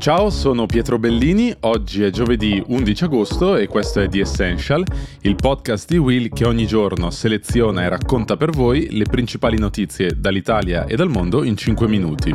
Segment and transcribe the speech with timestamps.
[0.00, 4.82] Ciao, sono Pietro Bellini, oggi è giovedì 11 agosto e questo è The Essential,
[5.20, 10.18] il podcast di Will che ogni giorno seleziona e racconta per voi le principali notizie
[10.18, 12.34] dall'Italia e dal mondo in 5 minuti.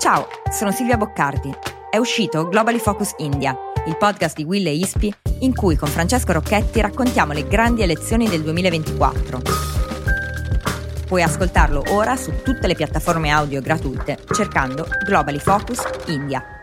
[0.00, 1.54] Ciao, sono Silvia Boccardi.
[1.88, 6.32] È uscito Globally Focus India, il podcast di Will e Ispi in cui con Francesco
[6.32, 9.42] Rocchetti raccontiamo le grandi elezioni del 2024.
[11.06, 16.61] Puoi ascoltarlo ora su tutte le piattaforme audio gratuite cercando Globally Focus India.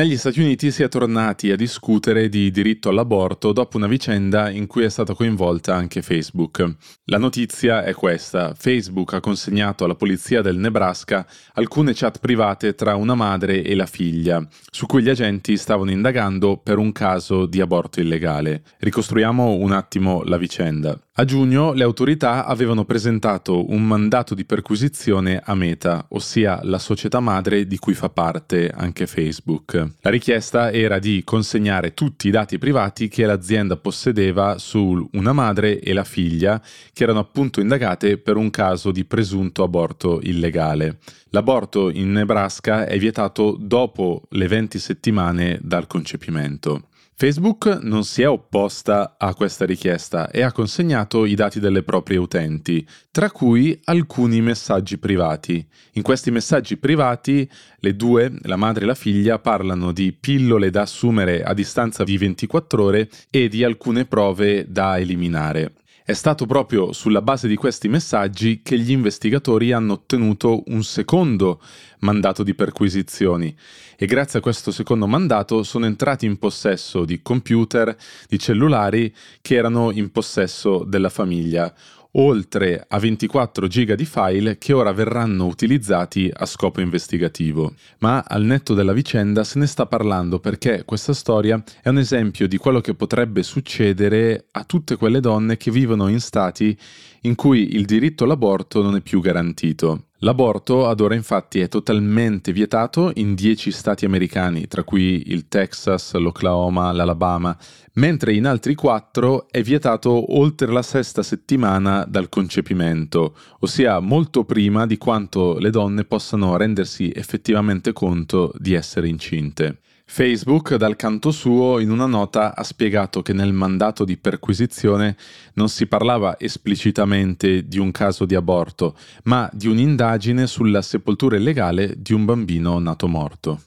[0.00, 4.66] Negli Stati Uniti si è tornati a discutere di diritto all'aborto dopo una vicenda in
[4.66, 6.76] cui è stata coinvolta anche Facebook.
[7.04, 8.54] La notizia è questa.
[8.56, 13.84] Facebook ha consegnato alla polizia del Nebraska alcune chat private tra una madre e la
[13.84, 18.62] figlia, su cui gli agenti stavano indagando per un caso di aborto illegale.
[18.78, 20.98] Ricostruiamo un attimo la vicenda.
[21.12, 27.20] A giugno le autorità avevano presentato un mandato di perquisizione a Meta, ossia la società
[27.20, 29.89] madre di cui fa parte anche Facebook.
[30.00, 35.80] La richiesta era di consegnare tutti i dati privati che l'azienda possedeva su una madre
[35.80, 36.60] e la figlia,
[36.92, 40.98] che erano appunto indagate per un caso di presunto aborto illegale.
[41.30, 46.88] L'aborto in Nebraska è vietato dopo le 20 settimane dal concepimento.
[47.20, 52.16] Facebook non si è opposta a questa richiesta e ha consegnato i dati delle proprie
[52.16, 55.62] utenti, tra cui alcuni messaggi privati.
[55.92, 57.46] In questi messaggi privati
[57.80, 62.16] le due, la madre e la figlia, parlano di pillole da assumere a distanza di
[62.16, 65.74] 24 ore e di alcune prove da eliminare.
[66.10, 71.60] È stato proprio sulla base di questi messaggi che gli investigatori hanno ottenuto un secondo
[72.00, 73.56] mandato di perquisizioni.
[73.96, 79.54] E grazie a questo secondo mandato sono entrati in possesso di computer, di cellulari che
[79.54, 81.72] erano in possesso della famiglia,
[82.12, 87.74] oltre a 24 giga di file che ora verranno utilizzati a scopo investigativo.
[87.98, 92.48] Ma al netto della vicenda se ne sta parlando perché questa storia è un esempio
[92.48, 96.76] di quello che potrebbe succedere a tutte quelle donne che vivono in stati
[97.22, 100.06] in cui il diritto all'aborto non è più garantito.
[100.22, 106.12] L'aborto ad ora infatti è totalmente vietato in 10 stati americani, tra cui il Texas,
[106.12, 107.56] l'Oklahoma, l'Alabama,
[107.94, 114.86] mentre in altri 4 è vietato oltre la sesta settimana dal concepimento, ossia molto prima
[114.86, 119.78] di quanto le donne possano rendersi effettivamente conto di essere incinte.
[120.12, 125.16] Facebook, dal canto suo, in una nota ha spiegato che nel mandato di perquisizione
[125.54, 131.94] non si parlava esplicitamente di un caso di aborto, ma di un'indagine sulla sepoltura illegale
[131.96, 133.60] di un bambino nato morto.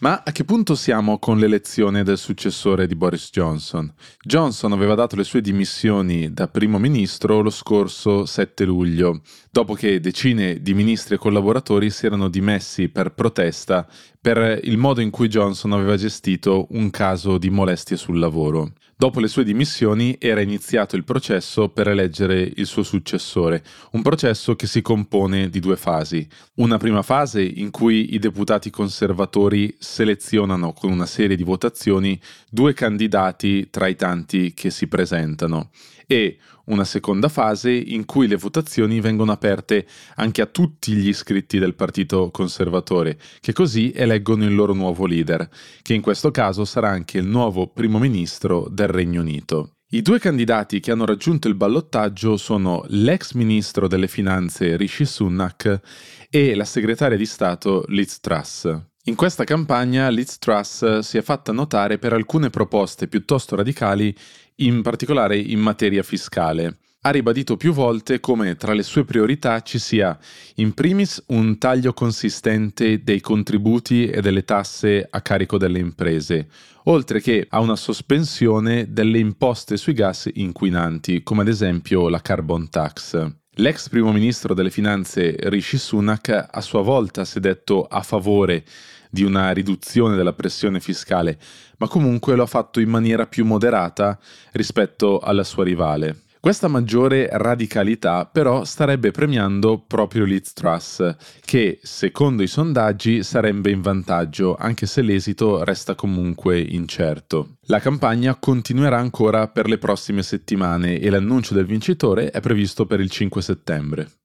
[0.00, 3.92] Ma a che punto siamo con l'elezione del successore di Boris Johnson?
[4.20, 9.98] Johnson aveva dato le sue dimissioni da primo ministro lo scorso 7 luglio, dopo che
[9.98, 13.88] decine di ministri e collaboratori si erano dimessi per protesta
[14.20, 18.74] per il modo in cui Johnson aveva gestito un caso di molestie sul lavoro.
[19.00, 24.56] Dopo le sue dimissioni era iniziato il processo per eleggere il suo successore, un processo
[24.56, 26.26] che si compone di due fasi.
[26.54, 32.74] Una prima fase in cui i deputati conservatori selezionano con una serie di votazioni due
[32.74, 35.70] candidati tra i tanti che si presentano
[36.06, 41.58] e una seconda fase in cui le votazioni vengono aperte anche a tutti gli iscritti
[41.58, 45.48] del Partito Conservatore, che così eleggono il loro nuovo leader,
[45.80, 49.72] che in questo caso sarà anche il nuovo primo ministro del Regno Unito.
[49.90, 55.80] I due candidati che hanno raggiunto il ballottaggio sono l'ex ministro delle finanze Rishi Sunak
[56.28, 58.70] e la segretaria di Stato Liz Truss.
[59.08, 64.14] In questa campagna Liz Truss si è fatta notare per alcune proposte piuttosto radicali,
[64.56, 66.76] in particolare in materia fiscale.
[67.00, 70.18] Ha ribadito più volte come tra le sue priorità ci sia
[70.56, 76.46] in primis un taglio consistente dei contributi e delle tasse a carico delle imprese,
[76.84, 82.68] oltre che a una sospensione delle imposte sui gas inquinanti, come ad esempio la carbon
[82.68, 83.36] tax.
[83.60, 88.62] L'ex primo ministro delle finanze Rishi Sunak a sua volta si è detto a favore
[89.10, 91.36] di una riduzione della pressione fiscale,
[91.78, 94.16] ma comunque lo ha fatto in maniera più moderata
[94.52, 96.20] rispetto alla sua rivale.
[96.40, 103.80] Questa maggiore radicalità però starebbe premiando proprio Liz Truss, che secondo i sondaggi sarebbe in
[103.80, 107.56] vantaggio, anche se l'esito resta comunque incerto.
[107.62, 113.00] La campagna continuerà ancora per le prossime settimane e l'annuncio del vincitore è previsto per
[113.00, 114.17] il 5 settembre.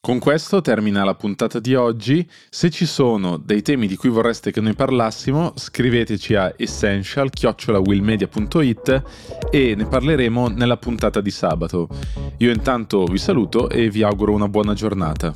[0.00, 2.24] Con questo termina la puntata di oggi.
[2.48, 9.02] Se ci sono dei temi di cui vorreste che noi parlassimo, scriveteci a essential-willmedia.it
[9.50, 11.88] e ne parleremo nella puntata di sabato.
[12.38, 15.34] Io intanto vi saluto e vi auguro una buona giornata.